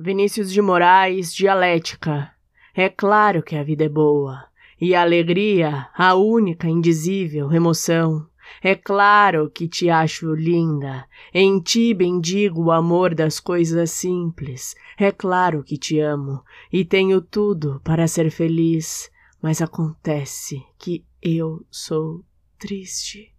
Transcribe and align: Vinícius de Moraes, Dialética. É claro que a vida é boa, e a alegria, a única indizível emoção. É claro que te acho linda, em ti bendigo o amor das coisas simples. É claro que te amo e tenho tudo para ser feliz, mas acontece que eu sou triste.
Vinícius 0.00 0.52
de 0.52 0.62
Moraes, 0.62 1.34
Dialética. 1.34 2.30
É 2.72 2.88
claro 2.88 3.42
que 3.42 3.56
a 3.56 3.64
vida 3.64 3.82
é 3.82 3.88
boa, 3.88 4.44
e 4.80 4.94
a 4.94 5.02
alegria, 5.02 5.88
a 5.92 6.14
única 6.14 6.68
indizível 6.68 7.50
emoção. 7.52 8.24
É 8.62 8.76
claro 8.76 9.50
que 9.50 9.66
te 9.66 9.90
acho 9.90 10.32
linda, 10.36 11.04
em 11.34 11.58
ti 11.60 11.92
bendigo 11.92 12.66
o 12.66 12.70
amor 12.70 13.12
das 13.12 13.40
coisas 13.40 13.90
simples. 13.90 14.76
É 14.96 15.10
claro 15.10 15.64
que 15.64 15.76
te 15.76 15.98
amo 15.98 16.44
e 16.72 16.84
tenho 16.84 17.20
tudo 17.20 17.80
para 17.82 18.06
ser 18.06 18.30
feliz, 18.30 19.10
mas 19.42 19.60
acontece 19.60 20.62
que 20.78 21.04
eu 21.20 21.66
sou 21.72 22.24
triste. 22.56 23.34